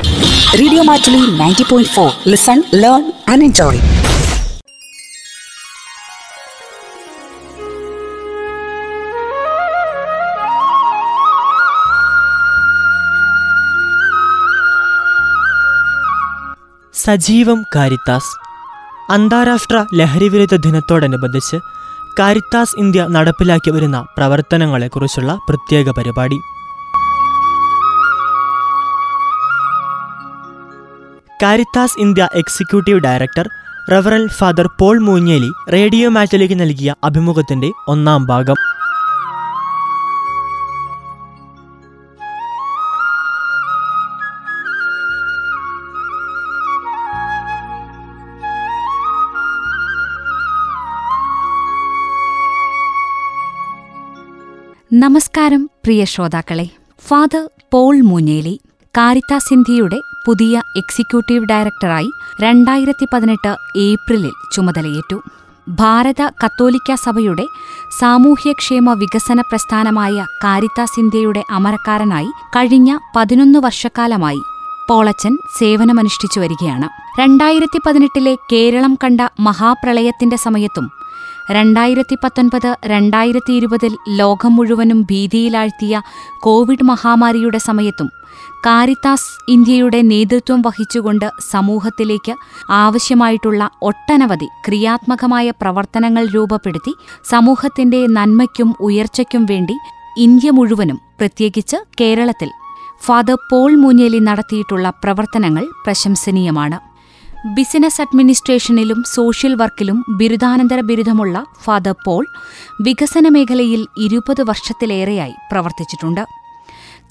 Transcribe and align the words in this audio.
Radio 0.00 0.82
Matuli 0.82 1.20
90.4. 1.36 2.26
Listen, 2.26 2.62
learn, 2.74 3.02
and 3.26 3.42
enjoy. 3.42 3.76
സജീവം 16.94 17.64
Caritas 17.74 18.32
അന്താരാഷ്ട്ര 19.10 19.84
ലഹരിവിരുദ്ധ 19.94 20.56
ദിനത്തോടനുബന്ധിച്ച് 20.56 21.58
കാരിത്താസ് 22.18 22.78
ഇന്ത്യ 22.78 23.02
നടപ്പിലാക്കി 23.06 23.70
വരുന്ന 23.70 24.06
പ്രവർത്തനങ്ങളെക്കുറിച്ചുള്ള 24.16 25.38
പ്രത്യേക 25.48 25.90
പരിപാടി 25.90 26.38
കാരിത്താസ് 31.42 32.00
ഇന്ത്യ 32.00 32.28
എക്സിക്യൂട്ടീവ് 32.34 33.00
ഡയറക്ടർ 33.00 33.48
റവറൽ 33.92 34.28
ഫാദർ 34.28 34.70
പോൾ 34.80 34.98
മൂഞ്ഞേലി 34.98 35.50
റേഡിയോ 35.72 36.08
മാറ്റിലേക്ക് 36.08 36.60
നൽകിയ 36.60 36.94
അഭിമുഖത്തിന്റെ 37.04 37.70
ഒന്നാം 37.88 38.24
ഭാഗം. 38.24 38.54
നമസ്കാരം 54.92 55.70
പ്രിയ 55.84 56.04
ശ്രോതാക്കളെ. 56.04 56.68
ഫാദർ 57.08 57.48
പോൾ 57.72 58.00
മൂഞ്ഞേലി 58.00 58.60
കാരിത്താസ് 58.96 59.54
ഇന്ത്യയുടെ 59.54 60.00
പുതിയ 60.28 60.62
എക്സിക്യൂട്ടീവ് 60.76 61.44
ഡയറക്ടറായി 61.44 62.10
രണ്ടായിരത്തി 62.40 63.06
പതിനെട്ട് 63.12 63.56
ഏപ്രിലിൽ 63.76 64.32
ചുമതലയേറ്റു. 64.52 65.22
ഭാരത 65.68 66.22
കത്തോലിക്ക 66.44 66.94
സഭയുടെ 66.94 67.46
സാമൂഹ്യക്ഷേമ 68.00 68.92
വികസന 68.92 69.40
പ്രസ്ഥാനമായ 69.40 70.26
കാരിത്താസ് 70.44 71.00
ഇന്ത്യയുടെ 71.00 71.44
അമരക്കാരനായി 71.50 72.26
കഴിഞ്ഞ 72.56 72.98
പതിനൊന്ന് 73.16 73.58
വർഷക്കാലമായി 73.58 74.40
പോളച്ചൻ 74.90 75.38
സേവനമനുഷ്ഠിച്ചു 75.58 76.40
വരികയാണ്. 76.40 77.20
രണ്ടായിരത്തി 77.20 77.80
പതിനെട്ടിലെ 77.86 78.34
കേരളം 78.52 78.98
കണ്ട 79.04 79.20
മഹാപ്രളയത്തിന്റെ 79.40 80.36
സമയത്തും 80.36 80.90
രണ്ടായിരത്തി 81.50 82.16
പത്തൊൻപത് 82.24 82.76
രണ്ടായിരത്തി 82.86 83.52
ഇരുപതിൽ 83.52 83.96
ലോകം 84.08 84.56
മുഴുവനും 84.56 85.02
ഭീതിയിലാഴ്ത്തിയ 85.02 86.02
കോവിഡ് 86.40 86.84
മഹാമാരിയുടെ 86.84 87.58
സമയത്തും 87.58 88.10
കാരിത്താസ് 88.64 89.30
ഇന്ത്യയുടെ 89.50 90.02
നേതൃത്വം 90.02 90.60
വഹിച്ചുകൊണ്ട് 90.62 91.26
സമൂഹത്തിലേക്ക് 91.50 92.34
ആവശ്യമായിട്ടുള്ള 92.70 93.70
ഒട്ടനവധി 93.82 94.48
ക്രിയാത്മകമായ 94.66 95.50
പ്രവർത്തനങ്ങൾ 95.60 96.24
രൂപപ്പെടുത്തി 96.34 96.92
സമൂഹത്തിന്റെ 97.24 98.06
നന്മയ്ക്കും 98.06 98.74
ഉയർച്ചയ്ക്കും 98.80 99.44
വേണ്ടി 99.46 99.76
ഇന്ത്യ 100.16 100.50
മുഴുവനും 100.50 100.98
പ്രത്യേകിച്ച് 101.18 101.76
കേരളത്തിൽ 102.00 102.50
ഫാദർ 103.02 103.38
പോൾ 103.50 103.72
മൂഞ്ഞേലി 103.76 104.18
നടത്തിയിട്ടുള്ള 104.18 104.90
പ്രവർത്തനങ്ങൾ 105.02 105.64
പ്രശംസനീയമാണ്. 105.84 106.78
ബിസിനസ് 107.56 108.00
അഡ്മിനിസ്ട്രേഷനിലും 108.00 109.04
സോഷ്യൽ 109.14 109.54
വർക്കിലും 109.54 109.98
ബിരുദാനന്തര 110.10 110.80
ബിരുദമുള്ള 110.80 111.44
ഫാദർ 111.64 111.94
പോൾ 112.04 112.24
വികസന 112.82 113.28
മേഖലയിൽ 113.28 113.86
ഇരുപത് 113.98 114.42
വർഷത്തിലേറെയായി 114.42 115.34
പ്രവർത്തിച്ചിട്ടുണ്ട്. 115.52 116.24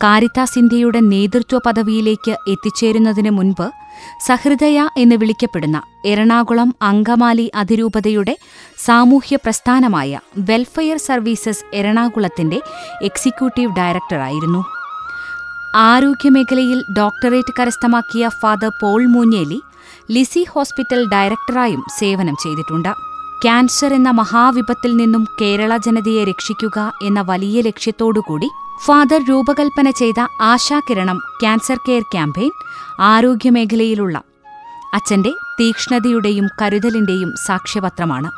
കാരിത്താസ് 0.03 0.57
ഇന്ത്യയുടെ 0.59 0.99
നേതൃത്വ 1.01 1.57
പദവിയിലേക്ക് 1.57 2.31
എത്തിച്ചേരുന്നതിന് 2.47 3.29
മുൻപ് 3.29 3.67
സഹൃദയ 4.27 4.79
എന്ന് 4.97 5.15
വിളിക്കപ്പെടുന്ന 5.15 5.81
എറണാകുളം 6.05 6.75
അങ്കമാലി 6.81 7.51
അതിരൂപതയുടെ 7.55 8.33
സാമൂഹ്യ 8.85 9.35
പ്രസ്ഥാനമായ 9.35 10.19
വെൽഫെയർ 10.49 10.97
സർവീസസ് 10.97 11.65
എറണാകുളത്തിന്റെ 11.73 12.59
എക്സിക്യൂട്ടീവ് 13.01 13.71
ഡയറക്ടറായിരുന്നു. 13.71 14.61
ആരോഗ്യമേഖലയിൽ 15.75 16.79
ഡോക്ടറേറ്റ് 16.97 17.53
കരസ്ഥമാക്കിയ 17.59 18.29
father 18.41 18.71
Paul 18.81 19.01
Moonjely 19.05 19.59
Lisie 20.11 20.43
hospital 20.53 21.01
ഡയറക്ടറായും 21.09 21.83
സേവനം 21.99 22.35
ചെയ്തിട്ടുണ്ട്. 22.43 22.91
ക്യാൻസർ 23.43 23.93
എന്ന 23.93 24.09
മഹാവിപത്തിൽ 24.11 24.97
നിന്നും 24.97 25.25
കേരള 25.41 25.77
ജനതയെ 25.77 26.23
രക്ഷിക്കുക 26.23 26.93
എന്ന 27.03 27.21
വലിയ 27.21 27.61
ലക്ഷ്യത്തോടുകൂടി 27.61 28.49
ഫാദർ 28.85 29.23
രൂപകൽപ്പന 29.29 29.89
ചെയ്ത 29.89 30.19
ആശാകിരണം 30.41 31.17
ക്യാൻസർ 31.41 31.77
കെയർ 31.77 32.01
ക്യാമ്പയിൻ 32.01 32.51
ആരോഗ്യമേഖലയിലുള്ള 32.99 34.23
അച്ഛന്റെ 34.93 35.31
തീക്ഷ്ണതയുടെയും 35.61 36.47
കരുതലിന്റെയും 36.61 37.33
സാക്ഷ്യപത്രമാണ്. 37.47 38.29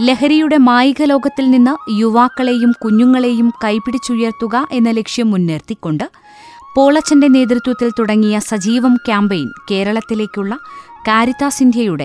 ലഹരിയുടെ 0.00 0.56
മായിക 0.56 1.02
ലോകത്തിൽ 1.02 1.50
നിന്ന് 1.50 1.74
യുവാക്കളെയും 1.90 2.72
കുഞ്ഞുങ്ങളെയും 2.84 3.52
കൈപിടിച്ചുയർത്തുക 3.64 4.66
എന്ന 4.72 4.90
ലക്ഷ്യം 4.90 5.30
മുൻനിർത്തിക്കൊണ്ട് 5.30 6.10
പോളച്ചന്റെ 6.76 7.28
നേതൃത്വത്തിൽ 7.28 7.90
തുടങ്ങിയ 7.98 8.38
സജീവം 8.38 8.96
ക്യാമ്പയിൻ 8.96 9.50
കേരളത്തിലേക്കുള്ള 9.70 10.58
കാരിത്താസ് 11.08 11.62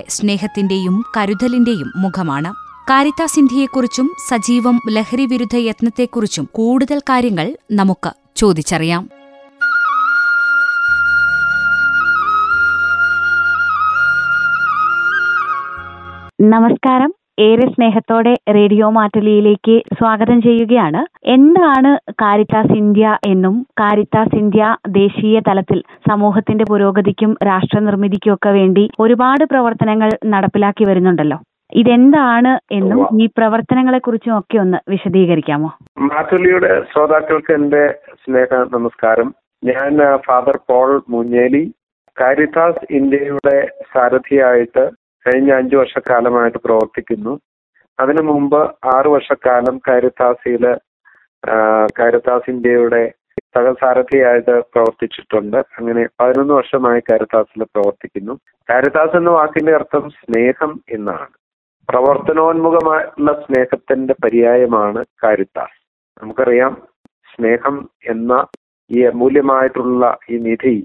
സ്നേഹത്തിന്റെയും 0.08 1.06
കരുതലിന്റെയും 1.18 1.92
മുഖമാണ്. 1.96 2.69
കാരിത്താസ് 2.90 3.36
സിന്ധിയെക്കുറിച്ചും 3.36 4.08
സജീവം 4.30 4.80
ലഹരി 4.90 5.26
വിരുദ്ധ 5.26 5.58
യത്നത്തെക്കുറിച്ചും 5.58 6.50
കൂടുതൽ 6.52 7.00
കാര്യങ്ങൾ 7.00 7.48
നമുക്ക് 7.72 8.12
ചോദിച്ചറിയാം. 8.36 9.04
നമസ്കാരം. 16.42 17.14
ഏറെ 17.40 17.68
സ്നേഹത്തോടെ 17.68 18.38
റേഡിയോ 18.50 18.90
മാറ്റലിയിലേക്ക് 18.90 19.82
സ്വാഗതം 19.94 20.42
ചെയ്യുകയാണ്. 20.42 21.30
എന്താണ് 21.30 22.12
കാരിത്താസ് 22.12 22.74
ഇന്ത്യ 22.78 23.18
എന്നും 23.26 23.68
കാരിത്താസ് 23.80 24.36
ഇന്ത്യ 24.36 24.76
ദേശീയ 24.88 25.40
തലത്തിൽ 25.40 25.84
സമൂഹത്തിന്റെ 26.10 26.66
പുരോഗതിക്കും 26.70 27.38
രാഷ്ട്ര 27.46 27.80
നിർമ്മിതിക്കും 27.80 28.34
ഒക്കെ 28.34 28.50
വേണ്ടി 28.50 28.90
ഒരുപാട് 29.00 29.46
പ്രവർത്തനങ്ങൾ 29.46 30.10
നടപ്പിലാക്കി 30.26 30.84
വരുന്നുണ്ടല്ലോ. 30.84 31.38
ഇതെന്താണ് 31.72 32.74
എന്നും 32.74 33.22
ഈ 33.22 33.25
പ്രവർത്തനങ്ങളെ 33.25 34.00
കുറിച്ചും 34.00 34.40
ഒക്കെ 34.40 34.57
ഒന്ന് 34.57 34.78
വിശദീകരിക്കാമോ? 34.90 35.78
മാറ്റുലിയുടെ 35.97 36.84
ശ്രോതാക്കൾക്ക് 36.94 37.53
എന്റെ 37.53 37.96
സ്നേഹ 38.13 38.53
നമസ്കാരം. 38.74 39.35
ഞാൻ 39.63 40.18
ഫാദർ 40.18 40.59
പോൾ 40.69 41.03
മുഞ്ഞേലി. 41.09 41.74
കാരിതാസ് 42.22 42.94
ഇന്ത്യയുടെ 42.94 43.68
സാരഥിയായിട്ട് 43.94 44.90
കഴിഞ്ഞ 45.28 45.52
അഞ്ചു 45.52 45.75
വർഷക്കാലമായിട്ട് 45.75 46.57
പ്രവർത്തിക്കുന്നു. 46.57 47.40
അതിനു 48.00 48.22
മുമ്പ് 48.22 48.75
ആറു 48.96 49.09
വർഷക്കാലം 49.09 49.81
കാരിത്താസിയിൽ 49.88 50.66
കാരിതാസ് 52.00 52.00
കാരിത്താസ് 52.00 52.50
ഇന്ത്യയുടെ 52.51 53.12
സഹസാരഥിയായിട്ട് 53.40 54.59
പ്രവർത്തിച്ചിട്ടുണ്ട്. 54.74 55.57
അങ്ങനെ 55.57 56.07
പതിനൊന്ന് 56.19 56.53
വർഷമായി 56.53 57.00
കാരിതാസിൽ 57.00 57.63
പ്രവർത്തിക്കുന്നു. 57.63 58.34
കാരിതാസ് 58.69 59.18
എന്ന 59.18 59.30
വാക്കിന്റെ 59.30 59.75
അർത്ഥം 59.75 60.09
സ്നേഹം 60.09 60.81
എന്നാണ്. 60.91 61.36
പ്രവർത്തനോന്മുഖമായിട്ടുള്ള 61.90 63.32
സ്നേഹത്തിന്റെ 63.44 64.14
പര്യായമാണ് 64.24 65.02
കാരിത്താസ് 65.24 65.78
നമുക്കറിയാം 66.22 66.74
സ്നേഹം 67.30 67.76
എന്ന 68.06 68.34
ഈ 68.90 69.00
അമൂല്യമായിട്ടുള്ള 69.04 70.04
ഈ 70.30 70.38
നിധി 70.38 70.76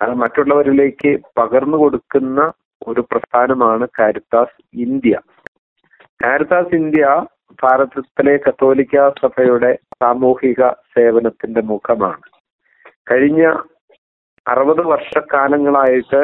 അത് 0.00 0.14
മറ്റുള്ളവരിലേക്ക് 0.14 1.10
പകർന്നു 1.38 1.76
കൊടുക്കുന്ന 1.76 2.40
ഒരു 2.86 3.00
പ്രസ്ഥാനമാണ് 3.00 3.84
കാരിത്താസ് 3.98 4.56
ഇന്ത്യ. 4.78 5.14
കാരിത്താസ് 6.20 6.74
ഇന്ത്യ 6.74 7.06
ഭാരതത്തിലെ 7.62 8.34
കത്തോലിക്ക 8.36 8.96
സഭയുടെ 9.22 9.70
സാമൂഹിക 9.94 10.62
സേവനത്തിന്റെ 10.94 11.62
മുഖമാണ്. 11.62 12.24
കഴിഞ്ഞ 13.02 13.42
അറുപത് 14.46 14.82
വർഷക്കാലങ്ങളായിട്ട് 14.86 16.20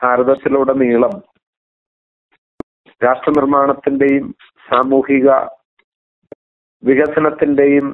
ഭാരതത്തിലുടനീളം 0.00 1.14
രാഷ്ട്ര 3.04 3.30
നിർമ്മാണത്തിന്റെയും 3.30 4.26
സാമൂഹിക 4.68 5.28
വികസനത്തിന്റെയും 6.82 7.86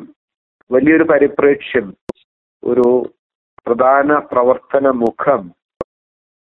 വലിയൊരു 0.71 1.05
പരിപ്രേക്ഷ്യം 1.05 1.87
ഒരു 2.63 2.87
പ്രധാന 3.67 4.17
പ്രവർത്തന 4.33 4.89
മുഖം 5.03 5.43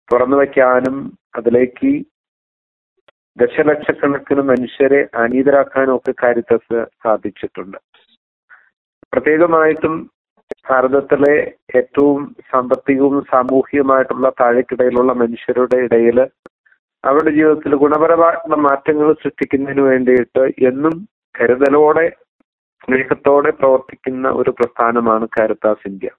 തുറന്നു 0.09 0.37
വയ്ക്കാനും 0.37 0.97
അതിലേക്ക് 1.37 1.91
ദശലക്ഷക്കണക്കിന് 3.37 4.43
മനുഷ്യരെ 4.43 5.01
അനീതരാക്കാനും 5.15 5.97
ഒക്കെ 5.97 6.13
കാരിത്തസ് 6.23 6.79
സാധിച്ചിട്ടുണ്ട്. 7.05 7.79
പ്രത്യേകമായിട്ടും 9.13 9.95
ഭാരതത്തിലെ 10.69 11.35
ഏറ്റവും 11.77 12.37
സാമ്പത്തികവും 12.51 13.25
സാമൂഹികമായിട്ടുള്ള 13.25 14.29
താഴേക്കിടയിലുള്ള 14.41 15.13
മനുഷ്യരുടെ 15.13 15.77
ഇടയിൽ 15.77 16.19
അവരുടെ 17.05 17.31
ജീവിതത്തിൽ 17.31 17.75
ഗുണപരമായിട്ടുള്ള 17.83 18.57
മാറ്റങ്ങൾ 18.67 19.09
സൃഷ്ടിക്കുന്നതിന് 19.23 19.83
വേണ്ടിയിട്ട് 19.91 20.43
എന്നും 20.71 20.95
കരുതലോടെ 21.35 22.07
സ്നേഹത്തോടെ 22.83 23.51
പ്രവർത്തിക്കുന്ന 23.51 24.29
ഒരു 24.31 24.51
പ്രസ്ഥാനമാണ് 24.51 25.25
കാരിത്താസ് 25.37 25.85
ഇന്ത്യ. 25.91 26.11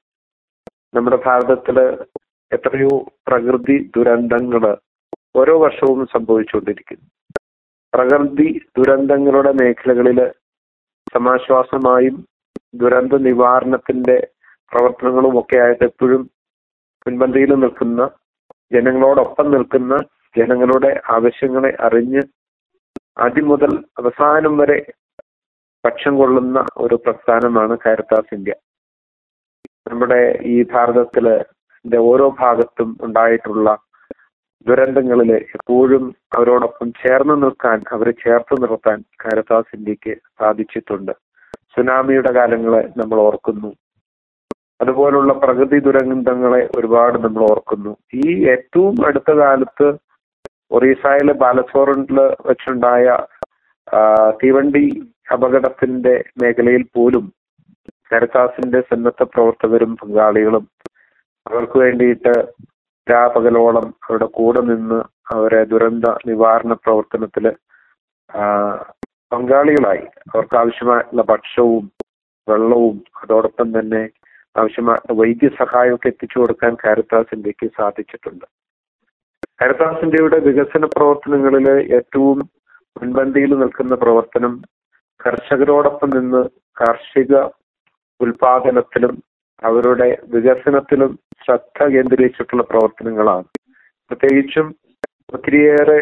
നമ്മുടെ 0.94 1.18
ഭാരതത്തിൽ 1.26 1.78
എത്രയോ 2.52 2.94
പ്രകൃതി 3.28 3.78
ദുരന്തങ്ങൾ 3.96 4.64
ഓരോ 5.36 5.54
വർഷവും 5.64 6.00
സംഭവിച്ചുകൊണ്ടിരിക്കുന്നു. 6.06 7.06
പ്രകൃതി 7.94 8.48
ദുരന്തങ്ങളുടെ 8.78 9.52
മേഖലകളിൽ 9.62 10.20
സമാശ്വാസമായും 11.16 12.18
ദുരന്ത 12.82 13.14
നിവാരണത്തിന്റെ 13.28 14.18
പ്രവർത്തനങ്ങളും 14.72 15.34
ഒക്കെ 15.40 15.58
ആയിട്ട് 15.58 15.84
എപ്പോഴും 15.84 16.22
മുൻപന്തിയിൽ 17.06 17.52
നിൽക്കുന്ന 17.64 18.02
ജനങ്ങളോടൊപ്പം 18.74 19.48
നിൽക്കുന്ന 19.52 19.94
ജനങ്ങളുടെ 20.36 20.92
ആവശ്യങ്ങളെ 21.10 21.72
അറിഞ്ഞ് 21.80 22.22
മുതൽ 23.44 23.72
അവസാനം 24.00 24.54
വരെ 24.58 24.80
പക്ഷം 25.84 26.14
കൊള്ളുന്ന 26.18 26.60
ഒരു 26.78 26.96
പ്രസ്ഥാനമാണ് 26.96 27.74
കാരിത്താസ് 27.86 28.34
ഇന്ത്യ 28.36 28.54
നമ്മുടെ 29.90 30.20
ഈ 30.54 30.56
ഭാരതത്തിൽ 30.74 31.26
ഓരോ 32.12 32.28
ഭാഗത്തും 32.42 32.90
ഉണ്ടായിട്ടുള്ള 33.02 33.70
ദുരന്തങ്ങളിൽ 34.66 35.32
എപ്പോഴും 35.58 36.04
അവരോടൊപ്പം 36.38 36.88
ചേർന്ന് 37.02 37.36
നിൽക്കാൻ 37.44 37.78
അവരെ 37.96 38.12
ചേർത്ത് 38.24 38.56
നിർത്താൻ 38.64 38.98
കാരത്താസ് 39.24 39.72
ഇന്ത്യയ്ക്ക് 39.78 40.14
സാധിച്ചിട്ടുണ്ട്. 40.40 41.14
സുനാമിയുടെ 41.76 42.32
കാലങ്ങളെ 42.38 42.82
നമ്മൾ 42.98 43.18
ഓർക്കുന്നു. 43.28 43.72
അതുപോലുള്ള 44.80 45.34
പ്രകൃതി 45.34 45.80
ദുരന്തങ്ങളെ 45.88 46.62
ഒരുപാട് 46.78 47.18
നമ്മൾ 47.26 47.44
ഓർക്കുന്നു. 47.52 47.92
ഈ 48.14 48.28
ഏറ്റവും 48.54 48.96
അടുത്ത 49.08 49.32
കാലത്ത് 49.42 49.88
ഒറീസയിലെ 50.72 51.34
ബാലസോറിൽ 51.44 52.20
വെച്ചുണ്ടായ 52.48 53.06
തീവണ്ടി 54.42 54.86
അപകടത്തിന്റെ 55.34 56.14
മേഖലയിൽ 56.42 56.84
പോലും 56.96 57.26
കാരിത്താസിന്റെ 58.12 58.80
സന്നദ്ധ 58.90 59.24
പ്രവർത്തകരും 59.34 59.92
പങ്കാളികളും 60.02 60.66
അവർക്ക് 61.46 61.78
വേണ്ടിയിട്ട് 61.84 62.34
രാപകലോളം 63.08 63.86
അവരുടെ 64.04 64.28
കൂടെ 64.38 64.62
നിന്ന് 64.72 65.00
അവരെ 65.36 65.62
ദുരന്ത 65.72 66.08
നിവാരണ 66.30 66.74
പ്രവർത്തനത്തിൽ 66.86 67.46
പങ്കാളികളായി. 69.32 70.06
അവർക്ക് 70.32 70.56
ആവശ്യമായിട്ടുള്ള 70.62 71.24
ഭക്ഷണവും 71.32 71.86
വെള്ളവും 72.48 72.98
അതോടൊപ്പം 73.22 73.68
തന്നെ 73.78 74.04
ആവശ്യമായ 74.56 75.16
വൈദ്യസഹായമൊക്കെ 75.20 76.10
എത്തിച്ചു 76.14 76.38
കൊടുക്കാൻ 76.40 76.74
കാരിത്താസ് 76.84 77.34
ഇന്ത്യയ്ക്ക് 77.38 77.68
സാധിച്ചിട്ടുണ്ട്. 77.80 78.46
കാരിത്താസ് 79.62 80.06
ഇന്ത്യയുടെ 80.06 80.38
വികസന 80.46 80.86
പ്രവർത്തനങ്ങളിൽ 80.86 81.68
ഏറ്റവും 81.98 82.38
മുൻപന്തിയിൽ 82.96 83.52
നിൽക്കുന്ന 83.60 83.96
പ്രവർത്തനം 83.96 84.54
കർഷകരോടൊപ്പം 85.20 86.10
നിന്ന് 86.10 86.42
കാർഷിക 86.78 87.34
ഉൽപാദനത്തിലും 88.20 89.14
അവരുടെ 89.62 90.08
വികസനത്തിലും 90.34 91.12
ശ്രദ്ധ 91.44 91.80
കേന്ദ്രീകരിച്ചിട്ടുള്ള 91.94 92.64
പ്രവർത്തനങ്ങളാണ്. 92.64 93.46
പ്രത്യേകിച്ചും 94.12 94.68
ഒത്തിരിയേറെ 95.34 96.00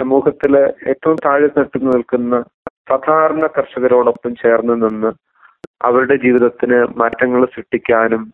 സമൂഹത്തിലെ 0.00 0.64
ഏറ്റവും 0.90 1.18
താഴെ 1.26 1.48
തട്ടി 1.48 1.78
നിൽക്കുന്ന 1.88 2.36
സാധാരണ 2.90 3.46
കർഷകരോടൊപ്പം 3.56 4.34
ചേർന്ന് 4.34 4.74
നിന്ന് 4.84 5.10
അവരുടെ 5.84 6.16
ജീവിതത്തിന് 6.16 6.80
മാറ്റങ്ങൾ 7.02 7.42
സൃഷ്ടിക്കാനും 7.54 8.24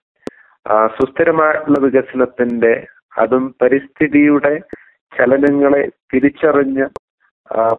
സുസ്ഥിരമായിട്ടുള്ള 0.97 1.79
വികസനത്തിന്റെ 1.81 2.73
അതും 3.19 3.45
പരിസ്ഥിതിയുടെ 3.63 4.55
ചലനങ്ങളെ 5.13 5.83
തിരിച്ചറിഞ്ഞ് 6.13 6.87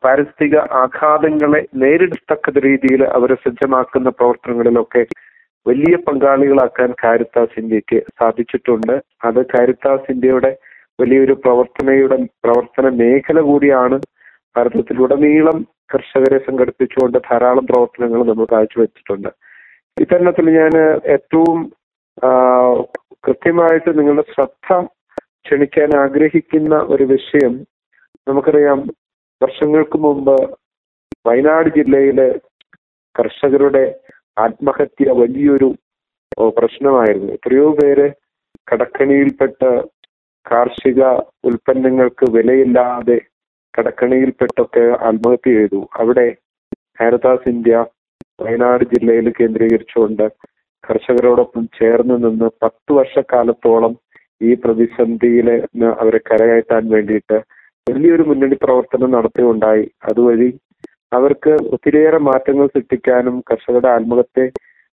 പാരിസ്ഥിതിക 0.03 0.55
ആഘാതങ്ങളെ 0.83 1.61
നേരിടത്തക്ക 1.81 2.49
രീതിയിൽ 2.65 3.01
അവരെ 3.17 3.35
സജ്ജമാക്കുന്ന 3.35 4.09
പ്രവർത്തനങ്ങളിലൊക്കെ 4.09 5.03
വലിയ 5.65 5.95
പങ്കാളികളാക്കാൻ 6.07 6.89
കാരിത്താസ് 7.03 7.55
ഇന്ത്യയ്ക്ക് 7.61 7.99
സാധിച്ചിട്ടുണ്ട്. 8.19 8.95
അത് 9.27 9.41
കാരിത്താസ് 9.53 10.11
ഇന്ത്യയുടെ 10.13 10.51
വലിയൊരു 10.99 11.35
പ്രവർത്തനയുടെ 11.43 12.17
പ്രവർത്തന 12.45 12.89
മേഖല 13.01 13.39
കൂടിയാണ് 13.41 13.97
ഭാരതത്തിലുടനീളം 14.55 15.57
കർഷകരെ 15.93 16.39
സംഘടിപ്പിച്ചുകൊണ്ട് 16.47 17.17
ധാരാളം 17.29 17.65
പ്രവർത്തനങ്ങൾ 17.65 18.21
നമ്മൾ 18.29 18.45
കാഴ്ചവെച്ചിട്ടുണ്ട്. 18.53 19.29
ഇത്തരണത്തിൽ 19.97 20.45
ഞാൻ 20.59 20.73
ഏറ്റവും 21.15 21.57
കൃത്യമായിട്ട് 23.27 23.91
നിങ്ങളുടെ 23.99 24.25
ശ്രദ്ധ 24.33 24.69
ക്ഷണിക്കാൻ 25.45 25.89
ആഗ്രഹിക്കുന്ന 26.03 26.75
ഒരു 26.93 27.03
വിഷയം 27.13 27.53
നമുക്കറിയാം. 28.27 28.79
വർഷങ്ങൾക്ക് 29.41 29.97
മുമ്പ് 29.97 30.35
വയനാട് 31.27 31.69
ജില്ലയിലെ 31.77 32.27
കർഷകരുടെ 33.15 33.83
ആത്മഹത്യ 34.37 35.07
വലിയൊരു 35.21 35.69
പ്രശ്നമായിരുന്നു. 36.57 37.31
എത്രയോ 37.37 37.67
പേര് 37.79 38.05
കടക്കണിയിൽപ്പെട്ട 38.71 39.61
കാർഷിക 40.45 41.01
ഉൽപ്പന്നങ്ങൾക്ക് 41.49 42.25
വിലയില്ലാതെ 42.35 43.17
കടക്കണിയിൽപ്പെട്ടൊക്കെ 43.73 44.85
ആത്മഹത്യ 45.09 45.51
ചെയ്തു. 45.57 45.79
അവിടെ 45.99 46.27
ഹാരദാസ് 46.99 47.49
ഇന്ത്യ 47.49 47.75
വയനാട് 48.41 48.83
ജില്ലയിൽ 48.93 49.27
കേന്ദ്രീകരിച്ചുകൊണ്ട് 49.39 50.25
കർഷകരോടൊപ്പം 50.83 51.63
ചേർന്ന് 51.79 52.15
നിന്ന് 52.25 52.47
പത്ത് 52.63 52.91
വർഷക്കാലത്തോളം 52.99 53.93
ഈ 54.41 54.51
പ്രതിസന്ധിയിലെ 54.63 55.55
അവരെ 56.01 56.19
കരകയറ്റാൻ 56.29 56.83
വേണ്ടിയിട്ട് 56.95 57.37
വലിയൊരു 57.87 58.23
മുന്നണി 58.29 58.57
പ്രവർത്തനം 58.63 59.09
നടത്തുകയുണ്ടായി 59.15 59.85
അതുവഴി 60.09 60.49
അവർക്ക് 61.11 61.53
ഒത്തിരിയേറെ 61.75 62.19
മാറ്റങ്ങൾ 62.27 62.67
സൃഷ്ടിക്കാനും 62.75 63.37
കർഷകരുടെ 63.49 63.89
ആത്മഹത്യ 63.95 64.43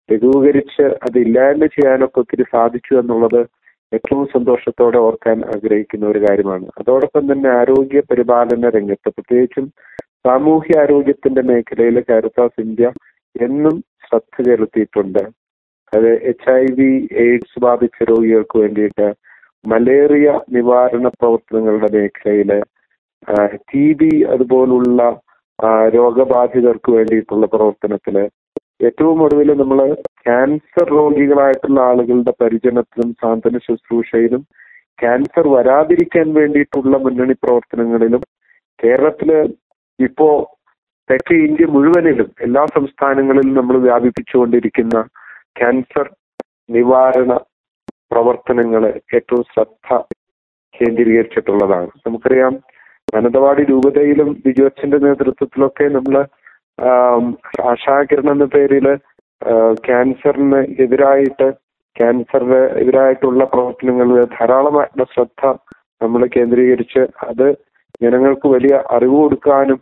ലഘൂകരിച്ച് 0.09 0.87
അത് 1.07 1.17
ഇല്ലായ്മ 1.25 1.67
ചെയ്യാനൊക്കെ 1.77 2.19
ഒത്തിരി 2.23 2.45
സാധിച്ചു 2.55 2.93
എന്നുള്ളത് 3.01 3.41
ഏറ്റവും 3.93 4.25
സന്തോഷത്തോടെ 4.35 4.99
ഓർക്കാൻ 5.07 5.39
ആഗ്രഹിക്കുന്ന 5.55 6.05
ഒരു 6.13 6.21
കാര്യമാണ്. 6.27 6.67
അതോടൊപ്പം 6.81 7.25
തന്നെ 7.31 7.49
ആരോഗ്യ 7.61 8.01
പരിപാലന 8.11 8.71
രംഗത്ത് 8.77 9.09
പ്രത്യേകിച്ചും 9.17 9.67
സാമൂഹ്യ 10.27 10.79
ആരോഗ്യത്തിന്റെ 10.83 11.43
മേഖലയിൽ 11.51 11.99
കാരിത്താസ് 12.11 12.59
ഇന്ത്യ 12.67 12.87
എന്നും 13.37 13.77
ശ്രദ്ധ 14.07 14.37
ചെലുത്തിയിട്ടുണ്ട്. 14.49 15.23
അത് 15.93 16.11
എച്ച് 16.31 16.49
ഐ 16.63 16.65
വി 16.79 16.91
എയ്ഡ്സ് 17.25 17.59
ബാധിച്ച 17.67 18.09
രോഗികൾക്ക് 18.13 18.57
വേണ്ടിയിട്ട് 18.63 19.09
മലേറിയ 19.65 20.29
നിവാരണ 20.49 21.07
പ്രവർത്തനങ്ങളുടെ 21.15 21.89
മേഖലയിൽ 21.95 22.51
ടി 23.69 23.85
ബി 23.93 24.11
അതുപോലുള്ള 24.27 25.03
രോഗബാധിതർക്ക് 25.95 26.91
വേണ്ടിയിട്ടുള്ള 26.93 27.47
പ്രവർത്തനത്തിൽ 27.47 28.17
ഏറ്റവും 28.81 29.19
ഒടുവിൽ 29.23 29.51
നമ്മൾ 29.55 29.79
ക്യാൻസർ 30.21 30.87
രോഗികളായിട്ടുള്ള 30.91 31.79
ആളുകളുടെ 31.81 32.33
പരിചരണത്തിലും 32.41 33.11
സാന്ത്വന 33.15 33.59
ശുശ്രൂഷയിലും 33.59 34.43
ക്യാൻസർ 34.99 35.47
വരാതിരിക്കാൻ 35.49 36.27
വേണ്ടിയിട്ടുള്ള 36.35 36.97
മുന്നണി 36.99 37.35
പ്രവർത്തനങ്ങളിലും 37.43 38.23
കേരളത്തിൽ 38.79 39.31
ഇപ്പോ 39.99 40.29
തെക്കേ 41.09 41.37
ഇന്ത്യ 41.39 41.67
മുഴുവനിലും 41.67 42.29
എല്ലാ 42.41 42.63
സംസ്ഥാനങ്ങളിലും 42.77 43.55
നമ്മൾ 43.55 43.77
വ്യാപിപ്പിച്ചുകൊണ്ടിരിക്കുന്ന 43.79 44.99
ക്യാൻസർ 45.59 46.07
നിവാരണ 46.69 47.33
പ്രവർത്തനങ്ങൾ 48.11 48.83
ഏറ്റവും 49.17 49.43
ശ്രദ്ധ 49.53 49.89
കേന്ദ്രീകരിച്ചിട്ടുള്ളതാണ്. 50.75 51.91
നമുക്കറിയാം 52.07 52.55
മാനന്തവാടി 53.09 53.63
രൂപതയിലും 53.71 54.29
ബിജു 54.45 54.63
അച്ഛന്റെ 54.69 54.99
നേതൃത്വത്തിലൊക്കെ 55.05 55.87
നമ്മൾ 55.97 56.15
ആശാകിരണം 57.73 58.33
എന്ന 58.35 58.47
പേരിൽ 58.55 58.87
ആ, 59.43 59.53
ക്യാൻസറിന് 59.87 60.61
എതിരായിട്ട് 60.85 61.47
ക്യാൻസറിന് 61.97 62.61
എതിരായിട്ടുള്ള 62.81 63.43
പ്രവർത്തനങ്ങളിൽ 63.53 64.21
ധാരാളമായിട്ടുള്ള 64.35 65.07
ശ്രദ്ധ 65.15 65.43
നമ്മൾ 66.01 66.23
കേന്ദ്രീകരിച്ച് 66.37 67.03
അത് 67.29 67.47
ജനങ്ങൾക്ക് 68.01 68.47
വലിയ 68.49 68.75
അറിവ് 68.97 69.17
കൊടുക്കാനും 69.17 69.79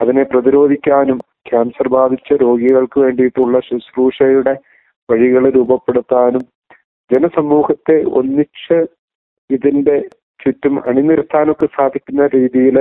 അതിനെ 0.00 0.24
പ്രതിരോധിക്കാനും 0.32 1.18
ക്യാൻസർ 1.48 1.86
ബാധിച്ച 1.88 2.32
രോഗികൾക്ക് 2.42 2.98
വേണ്ടിയിട്ടുള്ള 3.00 3.58
ശുശ്രൂഷയുടെ 3.60 4.54
വഴികൾ 5.08 5.44
രൂപപ്പെടുത്താനും 5.56 6.44
ജനസമൂഹത്തെ 7.10 7.96
ഒന്നിച്ച് 8.20 8.78
ഇതിന്റെ 9.50 9.96
ചുറ്റും 10.42 10.74
അണിനിരത്താനൊക്കെ 10.88 11.66
സാധിക്കുന്ന 11.76 12.26
രീതിയിൽ 12.34 12.76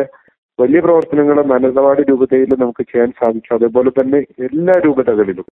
വലിയ 0.59 0.79
പ്രവർത്തനങ്ങൾ 0.79 1.37
മാനന്തവാടി 1.51 2.03
രൂപതയിൽ 2.09 2.51
നമുക്ക് 2.61 2.83
ചെയ്യാൻ 2.91 3.09
സാധിച്ചു. 3.19 3.51
അതേപോലെ 3.53 3.89
തന്നെ 3.89 4.19
എല്ലാ 4.47 4.75
രൂപതകളിലും. 4.85 5.47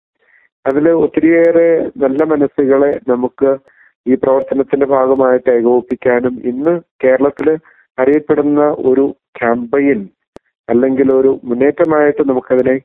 അതിൽ 0.66 0.86
ഒത്തിരിയേറെ 1.06 1.70
നല്ല 2.04 2.24
മനസ്സുകളെ 2.34 2.92
നമുക്ക് 3.12 3.50
ഈ 4.06 4.16
പ്രവർത്തനത്തിന്റെ 4.24 4.86
ഭാഗമായിട്ട് 4.86 5.50
ഏകോപിപ്പിക്കാനും 5.50 6.36
ഇന്ന് 6.52 6.74
കേരളത്തിൽ 7.04 7.48
അറിയപ്പെടുന്ന 7.98 8.62
ഒരു 8.90 9.06
ക്യാമ്പയിൻ 9.40 10.00
അല്ലെങ്കിൽ 10.70 11.08
ഒരു 11.20 11.32
മുന്നേറ്റമായിട്ട് 11.50 12.24
നമുക്കതിനെ 12.30 12.76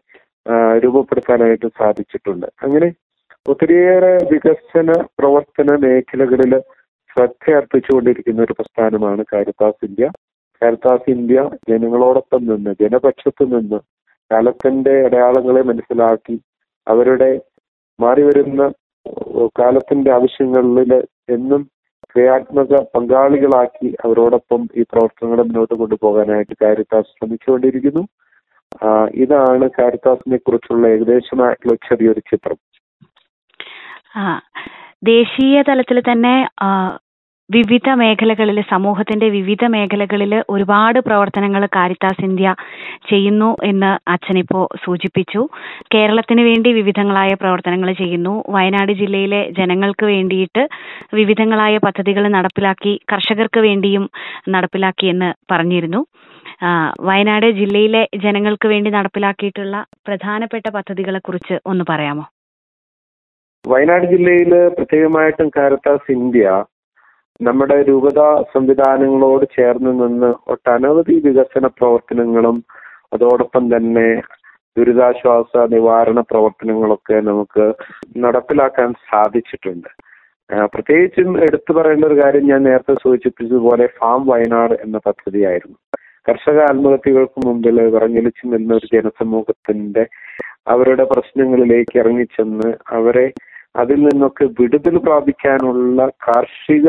രൂപപ്പെടുത്താനായിട്ട് 0.85 1.69
സാധിച്ചിട്ടുണ്ട്. 1.81 2.47
അങ്ങനെ 2.65 2.89
ഒത്തിരിയേറെ 3.47 4.13
വികസന 4.31 4.89
പ്രവർത്തന 5.19 5.77
മേഖലകളിൽ 5.85 6.53
ശ്രദ്ധ 7.11 7.45
അർപ്പിച്ചുകൊണ്ടിരിക്കുന്ന 7.59 8.41
ഒരു 8.43 8.55
പ്രസ്ഥാനമാണ് 8.59 9.23
കാരിത്താസ് 9.33 9.81
ഇന്ത്യ. 9.89 10.07
കാരിത്താസ് 10.63 11.09
ഇന്ത്യ 11.15 11.39
ജനങ്ങളോടൊപ്പം 11.71 12.43
നിന്ന് 12.51 12.73
ജനപക്ഷത്ത് 12.83 13.45
നിന്ന് 13.55 13.79
കാലത്തിന്റെ 14.31 14.95
അടയാളങ്ങളെ 15.07 15.63
മനസ്സിലാക്കി 15.71 16.37
അവരുടെ 16.87 17.31
മാറിവരുന്ന 17.99 18.63
കാലത്തിന്റെ 19.61 20.11
ആവശ്യങ്ങളിൽ 20.19 20.93
എന്നും 21.37 21.63
ക്രിയാത്മക 22.13 22.75
പങ്കാളികളാക്കി 22.95 23.89
അവരോടൊപ്പം 24.05 24.63
ഈ 24.77 24.85
പ്രവർത്തനങ്ങളെ 24.93 25.43
മുന്നോട്ട് 25.43 25.75
കൊണ്ടുപോകാനായിട്ട് 25.75 26.55
കാരിത്താസ് 26.63 27.13
ശ്രമിച്ചുകൊണ്ടിരിക്കുന്നു. 27.19 28.03
ഇതാണ് 29.23 29.67
കാരിത്താസിനെ 29.79 30.39
കുറിച്ചുള്ള 30.41 30.85
ഏകദേശമായിട്ടുള്ള 30.95 31.77
ചെറിയൊരു 31.89 32.23
ചിത്രം. 32.31 32.59
ആ, 34.15 34.23
ദേശീയ 35.05 35.63
തലത്തിൽ 35.63 36.01
തന്നെ 36.03 36.35
വിവിധ 37.51 37.89
മേഖലകളിൽ 37.93 38.63
സമൂഹത്തിന്റെ 38.71 39.29
വിവിധ 39.29 39.65
മേഖലകളിൽ 39.67 40.43
ഒരുപാട് 40.51 40.99
പ്രവർത്തനങ്ങൾ 41.01 41.67
കാരിത്താസ് 41.77 42.25
ഇന്ത്യ 42.25 42.49
ചെയ്യുന്നു 43.11 43.57
എന്ന് 43.65 44.11
അച്ഛനിപ്പോ 44.11 44.69
സൂചിപ്പിച്ചു. 44.85 45.41
കേരളത്തിന് 45.95 46.41
വേണ്ടി 46.41 46.73
വിവിധങ്ങളായ 46.73 47.35
പ്രവർത്തനങ്ങൾ 47.35 47.93
ചെയ്യുന്നു. 47.93 48.45
വയനാട് 48.49 48.93
ജില്ലയിലെ 48.93 49.51
ജനങ്ങൾക്ക് 49.59 50.05
വേണ്ടിയിട്ട് 50.05 50.65
വിവിധങ്ങളായ 51.15 51.79
പദ്ധതികൾ 51.79 52.29
നടപ്പിലാക്കി 52.29 53.01
കർഷകർക്ക് 53.13 53.61
വേണ്ടിയും 53.61 54.05
നടപ്പിലാക്കി 54.49 55.07
എന്ന് 55.07 55.31
പറഞ്ഞിരുന്നു. 55.53 56.03
വയനാട് 57.01 57.47
ജില്ലയിലെ 57.51 58.09
ജനങ്ങൾക്ക് 58.17 58.69
വേണ്ടി 58.69 58.91
നടപ്പിലാക്കിയിട്ടുള്ള 58.91 59.77
പ്രധാനപ്പെട്ട 60.07 60.67
പദ്ധതികളെ 60.75 61.19
കുറിച്ച് 61.19 61.59
ഒന്ന് 61.67 61.85
പറയാമോ? 61.89 62.27
വയനാട് 63.65 64.07
ജില്ലയിൽ 64.13 64.53
പ്രത്യേകമായിട്ടും 64.77 65.49
കാരത്താസ് 65.57 66.13
ഇന്ത്യ 66.15 66.45
നമ്മുടെ 67.41 67.77
രൂപതാ 67.89 68.29
സംവിധാനങ്ങളോട് 68.55 69.45
ചേർന്ന് 69.57 69.93
നിന്ന് 70.03 70.31
ഒട്ടനവധി 70.53 71.15
വികസന 71.27 71.67
പ്രവർത്തനങ്ങളും 71.79 72.57
അതോടൊപ്പം 73.15 73.65
തന്നെ 73.75 74.09
ദുരിതാശ്വാസ 74.77 75.53
നിവാരണ 75.73 76.21
പ്രവർത്തനങ്ങളൊക്കെ 76.31 77.17
നമുക്ക് 77.29 77.65
നടപ്പിലാക്കാൻ 78.25 78.91
സാധിച്ചിട്ടുണ്ട്. 79.09 79.89
പ്രത്യേകിച്ചും 80.73 81.31
എടുത്തു 81.47 81.73
പറയേണ്ട 81.77 82.05
ഒരു 82.05 82.17
കാര്യം 82.21 82.45
ഞാൻ 82.53 82.61
നേരത്തെ 82.69 82.95
സൂചിപ്പിച്ചതുപോലെ 83.05 83.85
ഫാം 83.99 84.21
വയനാട് 84.31 84.75
എന്ന 84.85 84.99
പദ്ധതിയായിരുന്നു. 85.07 85.77
കർഷക 86.27 86.59
ആത്മഹത്യകൾക്ക് 86.71 87.41
മുമ്പിൽ 87.47 87.77
വിറങ്ങലിച്ചു 87.95 88.45
നിന്ന 88.55 88.71
ഒരു 88.79 88.89
ജനസമൂഹത്തിന്റെ 88.95 90.05
അവരുടെ 90.73 91.05
പ്രശ്നങ്ങളിലേക്ക് 91.13 91.95
ഇറങ്ങിച്ചെന്ന് 92.03 92.69
അവരെ 92.99 93.27
അതിൽ 93.75 93.99
നിന്നൊക്കെ 94.07 94.47
വിടുതൽ 94.59 94.97
പ്രാപിക്കാനുള്ള 95.07 96.07
കാർഷിക 96.27 96.89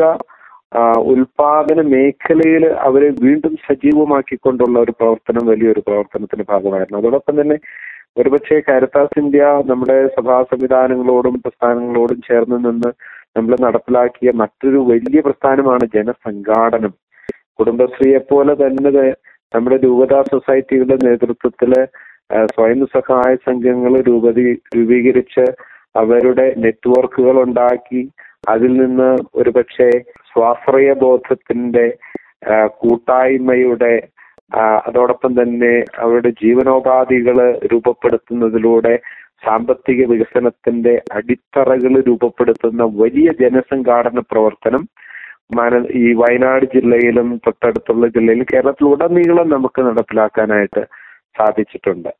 ഉൽപാദന 1.12 1.80
മേഖലയിൽ 1.94 2.64
അവരെ 2.86 3.08
വീണ്ടും 3.24 3.54
സജീവമാക്കിക്കൊണ്ടുള്ള 3.66 4.76
ഒരു 4.84 4.92
പ്രവർത്തനം 5.00 5.44
വലിയൊരു 5.50 5.80
പ്രവർത്തനത്തിന്റെ 5.88 6.46
ഭാഗമായിരുന്നു. 6.52 7.00
അതോടൊപ്പം 7.00 7.34
തന്നെ 7.40 7.56
ഒരുപക്ഷെ 8.20 8.56
കരുത്താസ് 8.68 9.18
ഇന്ത്യ 9.22 9.44
നമ്മുടെ 9.70 9.96
സഭാ 10.16 10.38
സംവിധാനങ്ങളോടും 10.50 11.36
പ്രസ്ഥാനങ്ങളോടും 11.44 12.18
ചേർന്ന് 12.28 12.58
നിന്ന് 12.68 12.90
നമ്മൾ 13.36 13.52
നടപ്പിലാക്കിയ 13.66 14.30
മറ്റൊരു 14.42 14.78
വലിയ 14.90 15.20
പ്രസ്ഥാനമാണ് 15.26 15.84
ജനസംഘാടനം. 15.96 16.92
കുടുംബശ്രീയെ 17.58 18.20
പോലെ 18.32 18.54
തന്നെ 18.62 19.04
നമ്മുടെ 19.54 19.76
രൂപതാ 19.86 20.20
സൊസൈറ്റികളുടെ 20.32 20.96
നേതൃത്വത്തിൽ 21.06 21.72
സ്വയം 22.54 22.82
സഹായ 22.94 23.32
സംഘങ്ങൾ 23.48 23.94
രൂപതി 24.10 24.44
രൂപീകരിച്ച് 24.76 25.44
അവരുടെ 25.94 26.46
നെറ്റ്വർക്കുകൾ 26.64 27.36
ഉണ്ടാക്കി 27.44 28.02
അതിൽ 28.48 28.72
നിന്ന് 28.76 29.10
ഒരുപക്ഷെ 29.40 29.90
സ്വാശ്രയ 30.30 30.90
ബോധത്തിന്റെ 31.02 31.86
കൂട്ടായ്മയുടെ 32.80 33.92
അതോടൊപ്പം 34.86 35.32
തന്നെ 35.40 35.74
അവരുടെ 36.04 36.30
ജീവനോപാധികൾ 36.40 37.36
രൂപപ്പെടുത്തുന്നതിലൂടെ 37.72 38.94
സാമ്പത്തിക 39.42 40.00
വികസനത്തിന്റെ 40.10 40.94
അടിത്തറകൾ 41.18 41.94
രൂപപ്പെടുത്തുന്ന 42.08 42.82
വലിയ 43.00 43.28
ജനസംഘാടന 43.40 44.20
പ്രവർത്തനം 44.30 44.82
മാന 45.56 45.78
ഈ 46.00 46.04
വയനാട് 46.20 46.66
ജില്ലയിലും 46.74 47.28
തൊട്ടടുത്തുള്ള 47.46 48.06
ജില്ലയിലും 48.16 48.46
കേരളത്തിലുടനീളം 48.52 49.48
നമുക്ക് 49.50 49.80
നടപ്പിലാക്കാനായിട്ട് 49.88 50.82
സാധിച്ചിട്ടുണ്ട്. 51.36 52.10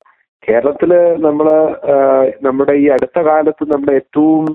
കേരളത്തിൽ 0.47 0.93
നമ്മൾ 1.27 1.47
നമ്മുടെ 2.47 2.75
ഈ 2.83 2.87
അടുത്ത 2.95 3.19
കാലത്ത് 3.29 3.65
നമ്മൾ 3.73 3.91
ഏറ്റവും 3.99 4.47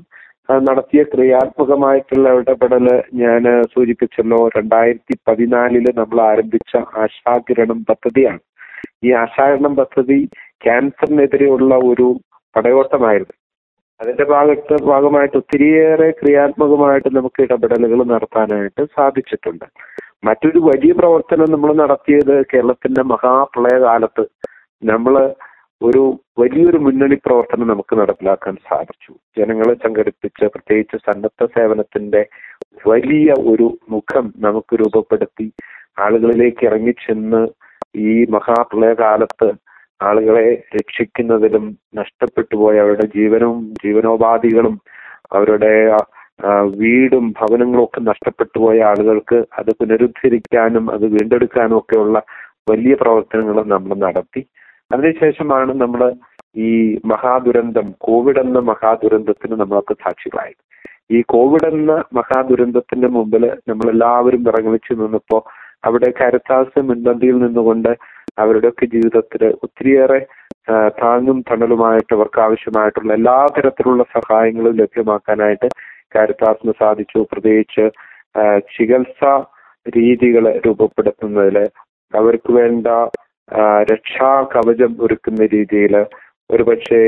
നടത്തിയ 0.68 1.02
ക്രിയാത്മകമായിട്ടുള്ള 1.14 2.28
ഇടപെടൽ 2.40 2.86
ഞാൻ 3.22 3.44
സൂചിപ്പിച്ചല്ലോ 3.74 4.40
രണ്ടായിരത്തി 4.58 5.16
പതിനാലിൽ 5.28 5.86
നമ്മൾ 6.00 6.20
ആരംഭിച്ച 6.32 6.72
ആശാകിരണം 7.04 7.80
പദ്ധതിയാണ്. 7.90 8.40
ഈ 9.08 9.10
ആശാകിരണം 9.24 9.74
പദ്ധതി 9.82 10.20
ക്യാൻസറിനെതിരെയുള്ള 10.66 11.74
ഒരു 11.90 12.08
പടയോട്ടമായിരുന്നു. 12.56 13.36
അതിന്റെ 14.00 14.26
ഭാഗത്ത് 14.34 14.76
ഭാഗമായിട്ട് 14.92 15.36
ഒത്തിരിയേറെ 15.42 16.10
ക്രിയാത്മകമായിട്ട് 16.22 17.10
നമുക്ക് 17.18 17.40
ഇടപെടലുകൾ 17.46 18.00
നടത്താനായിട്ട് 18.14 18.84
സാധിച്ചിട്ടുണ്ട്. 18.98 19.66
മറ്റൊരു 20.28 20.60
വലിയ 20.70 20.92
പ്രവർത്തനം 21.00 21.50
നമ്മൾ 21.56 21.70
നടത്തിയത് 21.84 22.36
കേരളത്തിന്റെ 22.52 23.04
മഹാപ്രളയകാലത്ത് 23.14 24.26
നമ്മൾ 24.82 25.14
ഒരു 25.82 26.04
വലിയൊരു 26.40 26.80
മുന്നണി 26.86 27.18
പ്രവർത്തനം 27.26 27.68
നമുക്ക് 27.72 27.94
നടപ്പിലാക്കാൻ 28.00 28.56
സാധിച്ചു. 28.70 29.12
ജനങ്ങളെ 29.38 29.76
സംഘടിപ്പിച്ച് 29.86 30.46
പ്രത്യേകിച്ച് 30.54 30.98
സന്നദ്ധ 31.08 31.46
സേവനത്തിന്റെ 31.56 32.22
വലിയ 32.86 33.30
ഒരു 33.52 33.68
മുഖം 33.94 34.26
നമുക്ക് 34.46 34.74
രൂപപ്പെടുത്തി 34.82 35.48
ആളുകളിലേക്ക് 36.06 36.64
ഇറങ്ങിച്ചെന്ന് 36.70 37.42
ഈ 38.08 38.14
മഹാപ്രളയകാലത്ത് 38.36 39.50
ആളുകളെ 40.02 40.48
രക്ഷിക്കുന്നതിലും 40.78 41.66
നഷ്ടപ്പെട്ടു 42.00 42.56
പോയ 42.62 42.76
അവരുടെ 42.84 43.06
ജീവനും 43.18 43.54
ജീവനോപാധികളും 43.84 44.76
അവരുടെ 45.38 45.72
വീടും 46.82 47.26
ഭവനങ്ങളും 47.40 47.84
ഒക്കെ 47.86 48.02
നഷ്ടപ്പെട്ടു 48.10 48.58
പോയ 48.64 48.78
ആളുകൾക്ക് 48.90 49.38
അത് 49.60 49.72
പുനരുദ്ധരിക്കാനും 49.80 50.86
അത് 50.96 51.06
വീണ്ടെടുക്കാനും 51.16 51.78
ഒക്കെയുള്ള 51.82 52.18
വലിയ 52.72 52.94
പ്രവർത്തനങ്ങളും 53.02 53.68
നമ്മൾ 53.74 53.96
നടത്തി. 54.06 54.42
അതിനുശേഷമാണ് 54.92 55.72
നമ്മൾ 55.84 56.02
ഈ 56.66 56.70
മഹാദുരന്തം 57.12 57.88
കോവിഡ് 58.06 58.40
എന്ന 58.40 58.60
മഹാദുരന്തത്തിന് 58.70 59.56
നമ്മളൊക്കെ 59.62 59.96
സാക്ഷികളായത്. 60.04 60.62
ഈ 61.16 61.18
കോവിഡ് 61.34 61.68
എന്ന 61.74 61.92
മഹാദുരന്തത്തിന്റെ 62.14 63.08
മുമ്പിൽ 63.08 63.44
നമ്മൾ 63.70 63.88
എല്ലാവരും 63.92 64.42
വിറങ്ങലിച്ചു 64.44 64.94
നിന്നപ്പോ 64.94 65.38
അവിടെ 65.86 66.10
കരുത്താസ് 66.20 66.80
മുൻപന്തിയിൽ 66.90 67.36
നിന്നുകൊണ്ട് 67.44 67.92
അവരുടെയൊക്കെ 68.40 68.86
ജീവിതത്തിൽ 68.86 69.44
ഒത്തിരിയേറെ 69.66 70.20
താങ്ങും 71.02 71.38
തണലുമായിട്ട് 71.50 72.12
അവർക്ക് 72.16 72.40
ആവശ്യമായിട്ടുള്ള 72.46 73.12
എല്ലാ 73.14 73.36
തരത്തിലുള്ള 73.58 74.04
സഹായങ്ങളും 74.18 74.74
ലഭ്യമാക്കാനായിട്ട് 74.82 75.68
കാരിത്താസിന് 76.16 76.74
സാധിച്ചു. 76.82 77.20
പ്രത്യേകിച്ച് 77.32 77.86
ചികിത്സാ 78.74 79.34
രീതികളെ 79.86 80.54
രൂപപ്പെടുത്തുന്നതിൽ 80.66 81.58
അവർക്ക് 82.14 82.52
വേണ്ട 82.60 82.88
രക്ഷാ 83.92 84.32
കവചം 84.54 84.94
ഒരുക്കുന്ന 85.02 85.44
രീതിയിൽ 85.54 85.94
ഒരുപക്ഷെ 86.50 87.02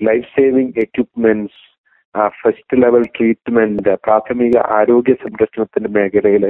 life 0.00 0.30
saving 0.34 0.80
equipments 0.80 1.60
first 2.34 2.78
level 2.82 3.04
treatment 3.16 3.92
പ്രാഥമിക 4.04 4.56
ആരോഗ്യ 4.78 5.14
സംരക്ഷണത്തിന്റെ 5.22 5.90
മേഖലയിൽ 5.98 6.44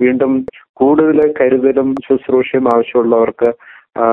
വീണ്ടും 0.00 0.32
കൂടുതൽ 0.72 1.18
കരുതലും 1.40 1.88
ശുശ്രൂഷയും 2.06 2.66
ആവശ്യമുള്ളവർക്ക് 2.74 3.50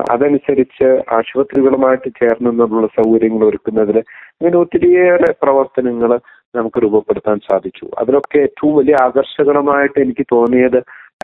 അതനുസരിച്ച് 0.09 0.88
ആശുപത്രികളുമായിട്ട് 1.09 2.09
ചേർന്ന് 2.19 2.51
നിന്നുള്ള 2.51 2.88
സൗകര്യങ്ങൾ 2.98 3.43
ഒരുക്കുന്നതിൽ 3.45 3.98
ഇങ്ങനെ 4.33 4.57
ഒത്തിരിയേറെ 4.57 5.29
പ്രവർത്തനങ്ങൾ 5.43 6.12
നമുക്ക് 6.55 6.79
രൂപപ്പെടുത്താൻ 6.79 7.38
സാധിച്ചു. 7.50 7.86
അതിലൊക്കെ 8.00 8.38
ഏറ്റവും 8.39 8.74
വലിയ 8.77 8.95
ആകർഷകമായിട്ട് 9.05 9.98
എനിക്ക് 10.01 10.25
തോന്നിയത് 10.31 10.79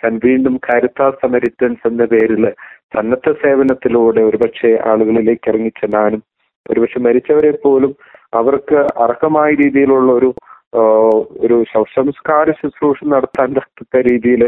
ഞാൻ 0.06 0.16
വീണ്ടും 0.26 0.56
കരുത്താ 0.66 1.06
സമരിത്തൻസ് 1.22 1.88
എന്ന 1.88 2.04
പേരിൽ 2.06 2.44
സന്നദ്ധ 2.96 3.30
സേവനത്തിലൂടെ 3.44 4.22
ഒരുപക്ഷെ 4.22 4.72
ആളുകളിലേക്ക് 4.86 5.48
ഇറങ്ങിച്ചെല്ലാനും 5.50 6.22
ഒരുപക്ഷെ 6.66 7.00
മരിച്ചവരെ 7.00 7.52
പോലും 7.64 7.92
അവർക്ക് 8.34 8.78
അർഹമായ 9.06 9.50
രീതിയിലുള്ള 9.54 10.12
ഒരു 10.12 10.30
ഒരു 11.44 11.58
ശവസംസ്കാര 11.72 12.48
ശുശ്രൂഷ 12.52 12.98
നടത്താൻ 13.08 13.50
തക്ക 13.58 14.02
രീതിയിൽ 14.08 14.42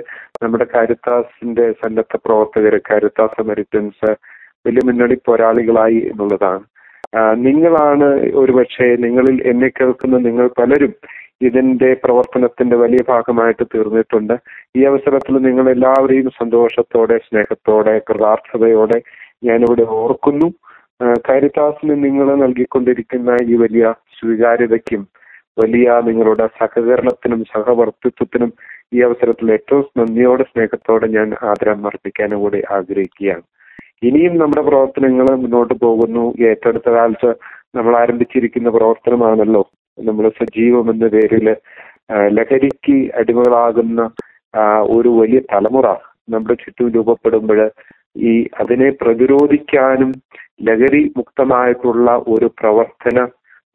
നമ്മുടെ 0.43 0.65
കാരിത്താസിന്റെ 0.73 1.65
സന്നദ്ധ 1.83 2.15
പ്രവർത്തകർ 2.25 2.75
കാരിത്താസ് 2.89 3.37
സമരിത്തൻസ് 3.39 4.09
വലിയ 4.65 4.83
മുന്നണി 4.85 5.17
പോരാളികളായി 5.27 5.99
എന്നുള്ളതാണ്. 6.09 6.65
നിങ്ങളാണ് 7.45 8.07
ഒരുപക്ഷെ 8.33 8.87
നിങ്ങളിൽ 9.05 9.37
എന്നെ 9.51 9.69
കേൾക്കുന്ന 9.69 10.17
നിങ്ങൾ 10.17 10.47
പലരും 10.59 10.93
ഇതിന്റെ 11.41 11.89
പ്രവർത്തനത്തിന്റെ 12.03 12.75
വലിയ 12.75 13.01
ഭാഗമായിട്ട് 13.09 13.63
തീർന്നിട്ടുണ്ട്. 13.73 14.35
ഈ 14.77 14.83
അവസരത്തിൽ 14.83 15.33
നിങ്ങൾ 15.47 15.69
എല്ലാവരെയും 15.69 16.29
സന്തോഷത്തോടെ 16.29 17.17
സ്നേഹത്തോടെ 17.17 18.01
കൃതാർത്ഥതയോടെ 18.09 19.01
ഞാനിവിടെ 19.43 19.83
ഓർക്കുന്നു. 19.99 20.47
കാരിത്താസിന് 21.27 21.95
നിങ്ങൾ 22.03 22.35
നൽകിക്കൊണ്ടിരിക്കുന്ന 22.35 23.37
ഈ 23.51 23.55
വലിയ 23.55 23.93
സ്വീകാര്യതയ്ക്കും 24.19 25.07
വലിയ 25.61 26.01
നിങ്ങളുടെ 26.07 26.47
സഹകരണത്തിനും 26.61 27.43
സഹവർത്തിത്വത്തിനും 27.53 28.51
ഈ 28.95 29.01
അവസരത്തിൽ 29.01 29.47
ഏറ്റവും 29.51 29.85
നന്ദിയോടെ 29.99 30.43
സ്നേഹത്തോടെ 30.43 31.07
ഞാൻ 31.07 31.29
ആദരം 31.43 31.87
അർപ്പിക്കാനും 31.87 32.39
കൂടി 32.39 32.59
ആഗ്രഹിക്കുകയാണ്. 32.71 33.45
ഇനിയും 34.07 34.37
നമ്മുടെ 34.37 34.63
പ്രവർത്തനങ്ങൾ 34.69 35.27
മുന്നോട്ട് 35.43 35.73
പോകുന്നു. 35.85 36.33
ഏറ്റെടുത്ത 36.49 36.89
കാലത്ത് 36.97 37.29
നമ്മൾ 37.75 37.93
ആരംഭിച്ചിരിക്കുന്ന 38.01 38.69
പ്രവർത്തനമാണല്ലോ. 38.69 39.63
നമ്മൾ 39.97 40.25
സജീവം 40.37 40.87
എന്ന 40.89 41.05
പേരിൽ 41.07 41.47
ലഹരിക്ക് 42.29 42.97
അടിമകളാകുന്ന 43.13 44.01
ഒരു 44.89 45.09
വലിയ 45.19 45.39
തലമുറ 45.51 45.87
നമ്മുടെ 46.29 46.55
ചുറ്റും 46.55 46.89
രൂപപ്പെടുമ്പോൾ 46.95 47.59
ഈ 48.23 48.33
അതിനെ 48.59 48.89
പ്രതിരോധിക്കാനും 49.01 50.11
ലഹരി 50.63 51.01
മുക്തമായിട്ടുള്ള 51.17 52.11
ഒരു 52.27 52.47
പ്രവർത്തന 52.57 53.17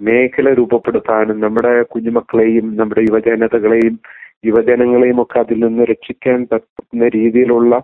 മേഖല 0.01 0.49
രൂപപ്പെടുത്താനും 0.53 1.37
നമ്മുടെ 1.41 1.73
കുഞ്ഞുമക്കളെയും 1.83 2.69
നമ്മുടെ 2.77 3.03
യുവജനതകളെയും 3.03 3.97
യുവജനങ്ങളെയും 4.45 5.19
ഒക്കെ 5.23 5.39
അതിൽ 5.39 5.59
നിന്ന് 5.61 5.85
രക്ഷിക്കാൻ 5.85 6.39
പറ്റുന്ന 6.45 7.09
രീതിയിലുള്ള 7.17 7.75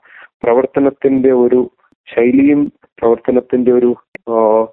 പ്രവർത്തനത്തിന്റെ 0.43 1.33
ഒരു 1.45 1.61
ശൈലിയും 2.09 2.61
പ്രവർത്തനത്തിന്റെ 2.99 3.73
ഒരു 3.73 3.91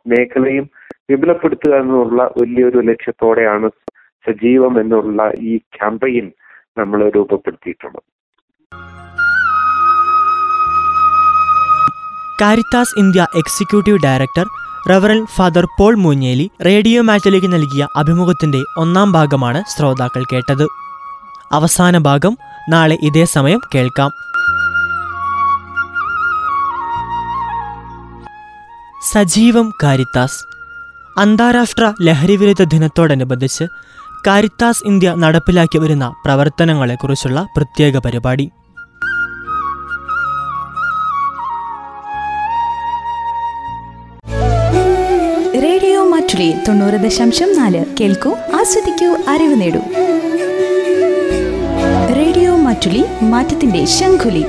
മേഖലയും 0.06 0.66
വിപുലപ്പെടുത്തുക 1.10 1.72
എന്നുള്ള 1.72 2.24
വലിയൊരു 2.24 2.78
ലക്ഷ്യത്തോടെയാണ് 2.78 3.70
സജീവം 4.10 4.82
എന്നുള്ള 4.82 5.32
ഈ 5.40 5.58
ക്യാമ്പയിൻ 5.58 6.32
നമ്മൾ 6.78 7.10
രൂപപ്പെടുത്തിയിട്ടുള്ളത്. 7.10 8.04
കാരിത്താസ് 12.42 13.00
ഇന്ത്യ 13.00 13.28
എക്സിക്യൂട്ടീവ് 13.36 14.00
ഡയറക്ടർ 14.04 14.46
റവറൽ 14.90 15.26
ഫാദർ 15.26 15.66
പോൾ 15.80 15.96
മൂഞ്ഞേലി 15.96 16.50
റേഡിയോ 16.66 17.02
മാറ്റിലേക്ക് 17.02 17.54
നൽകിയ 17.54 17.88
അഭിമുഖത്തിന്റെ 17.96 18.64
ഒന്നാം 18.78 19.12
ഭാഗമാണ് 19.12 19.64
ശ്രോതാക്കൾ 19.70 20.24
കേട്ടത്. 20.24 20.68
അവസാന 21.52 21.98
ഭാഗം 21.98 22.38
നാളെ 22.70 22.98
ഇതേ 23.04 23.26
സമയം 23.26 23.60
കേൾക്കാം. 23.76 24.12
സജീവം 29.12 29.72
കാരിത്താസ് 29.84 30.55
അന്താരാഷ്ട്ര 31.18 31.94
ലഹരിവിരുദ്ധ 32.02 32.64
ദിനത്തോടനുബന്ധിച്ച് 32.64 33.64
കാരിത്താസ് 34.28 34.84
ഇന്ത്യ 34.86 35.14
നടപ്പിലാക്കി 35.18 35.78
വരുന്ന 35.78 36.14
പ്രവർത്തനങ്ങളെക്കുറിച്ചുള്ള 36.26 37.48
പ്രത്യേക 37.58 37.98
പരിപാടി. 37.98 38.50
റേഡിയോ 45.64 46.10
മാറ്റുലി 46.10 46.54
തൊണ്ണൂറ് 46.68 46.94
ദശാംശം 46.94 47.56
നാല്. 47.58 47.86
കേൾക്കൂ 48.02 48.32
ആസ്വദിക്കൂ 48.32 49.16
അറിവ് 49.30 49.62
നേടൂ. 49.62 49.80
റേഡിയോ 52.16 52.56
മാറ്റുലി 52.56 53.06
മാറ്റത്തിന്റെ 53.24 53.86
ശംഖുലി. 53.86 54.46